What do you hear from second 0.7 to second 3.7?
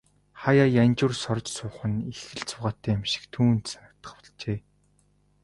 янжуур сорж суух нь их л зугаатай юм шиг түүнд